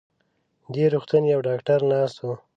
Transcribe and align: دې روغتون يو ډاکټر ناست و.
دې 0.73 0.85
روغتون 0.93 1.23
يو 1.33 1.39
ډاکټر 1.47 1.79
ناست 1.91 2.17
و. 2.25 2.27